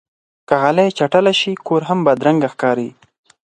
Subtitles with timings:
[0.47, 2.89] که غالۍ چټله شي، کور هم بدرنګه ښکاري.